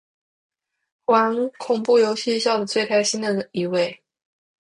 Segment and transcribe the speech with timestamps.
[1.05, 4.01] 玩恐怖游戏笑得最开心的一位